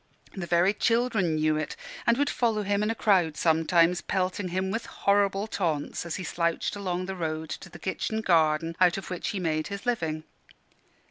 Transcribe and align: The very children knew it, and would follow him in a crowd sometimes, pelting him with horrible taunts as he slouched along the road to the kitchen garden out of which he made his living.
The 0.33 0.47
very 0.47 0.73
children 0.73 1.35
knew 1.35 1.57
it, 1.57 1.75
and 2.07 2.17
would 2.17 2.27
follow 2.31 2.63
him 2.63 2.81
in 2.81 2.89
a 2.89 2.95
crowd 2.95 3.37
sometimes, 3.37 4.01
pelting 4.01 4.47
him 4.47 4.71
with 4.71 4.87
horrible 4.87 5.45
taunts 5.45 6.07
as 6.07 6.15
he 6.15 6.23
slouched 6.23 6.75
along 6.75 7.05
the 7.05 7.15
road 7.15 7.51
to 7.51 7.69
the 7.69 7.77
kitchen 7.77 8.21
garden 8.21 8.75
out 8.81 8.97
of 8.97 9.11
which 9.11 9.27
he 9.27 9.39
made 9.39 9.67
his 9.67 9.85
living. 9.85 10.23